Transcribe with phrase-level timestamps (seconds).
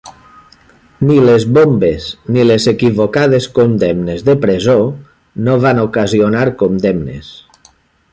[1.09, 2.07] Ni les bombes
[2.37, 4.79] ni les equivocades condemnes de presó
[5.49, 7.31] no van ocasionar condemnes.